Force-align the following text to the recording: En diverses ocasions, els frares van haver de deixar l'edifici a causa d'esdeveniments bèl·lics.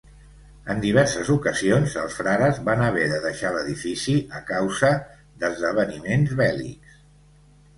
En 0.73 0.79
diverses 0.83 1.27
ocasions, 1.33 1.97
els 2.03 2.15
frares 2.21 2.61
van 2.69 2.81
haver 2.85 3.03
de 3.13 3.19
deixar 3.27 3.51
l'edifici 3.57 4.17
a 4.41 4.41
causa 4.49 4.91
d'esdeveniments 5.45 6.35
bèl·lics. 6.41 6.99